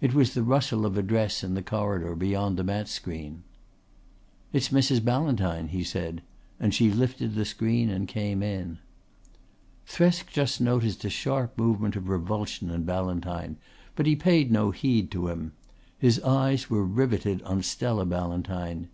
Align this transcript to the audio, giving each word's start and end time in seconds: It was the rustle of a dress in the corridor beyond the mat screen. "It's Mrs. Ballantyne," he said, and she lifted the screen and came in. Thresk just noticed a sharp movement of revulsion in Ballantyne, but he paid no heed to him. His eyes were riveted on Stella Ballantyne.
It 0.00 0.14
was 0.14 0.34
the 0.34 0.44
rustle 0.44 0.86
of 0.86 0.96
a 0.96 1.02
dress 1.02 1.42
in 1.42 1.54
the 1.54 1.60
corridor 1.60 2.14
beyond 2.14 2.56
the 2.56 2.62
mat 2.62 2.86
screen. 2.86 3.42
"It's 4.52 4.68
Mrs. 4.68 5.04
Ballantyne," 5.04 5.66
he 5.66 5.82
said, 5.82 6.22
and 6.60 6.72
she 6.72 6.92
lifted 6.92 7.34
the 7.34 7.44
screen 7.44 7.90
and 7.90 8.06
came 8.06 8.40
in. 8.40 8.78
Thresk 9.84 10.28
just 10.28 10.60
noticed 10.60 11.04
a 11.04 11.10
sharp 11.10 11.58
movement 11.58 11.96
of 11.96 12.08
revulsion 12.08 12.70
in 12.70 12.84
Ballantyne, 12.84 13.56
but 13.96 14.06
he 14.06 14.14
paid 14.14 14.52
no 14.52 14.70
heed 14.70 15.10
to 15.10 15.26
him. 15.26 15.54
His 15.98 16.20
eyes 16.20 16.70
were 16.70 16.84
riveted 16.86 17.42
on 17.42 17.64
Stella 17.64 18.06
Ballantyne. 18.06 18.86